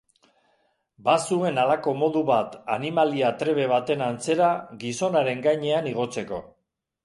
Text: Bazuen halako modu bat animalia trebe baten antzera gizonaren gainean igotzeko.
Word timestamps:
Bazuen 1.09 1.59
halako 1.63 1.93
modu 2.05 2.23
bat 2.31 2.57
animalia 2.77 3.31
trebe 3.43 3.69
baten 3.75 4.03
antzera 4.09 4.51
gizonaren 4.87 5.49
gainean 5.49 5.95
igotzeko. 5.95 6.45